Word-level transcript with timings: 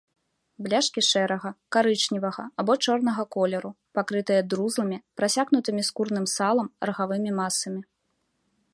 Бляшкі 0.67 1.01
шэрага, 1.09 1.49
карычневага 1.77 2.45
або 2.63 2.73
чорнага 2.87 3.23
колеру, 3.37 3.71
пакрытыя 3.99 4.41
друзлымі, 4.55 4.97
прасякнутымі 5.21 5.81
скурным 5.91 6.25
салам, 6.37 6.67
рагавымі 6.91 7.31
масамі. 7.43 7.81